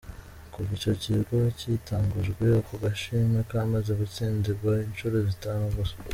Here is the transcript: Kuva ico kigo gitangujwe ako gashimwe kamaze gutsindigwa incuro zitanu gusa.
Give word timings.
Kuva 0.53 0.69
ico 0.77 0.91
kigo 1.03 1.37
gitangujwe 1.59 2.45
ako 2.59 2.73
gashimwe 2.83 3.39
kamaze 3.49 3.91
gutsindigwa 3.99 4.71
incuro 4.85 5.17
zitanu 5.29 5.65
gusa. 5.77 5.95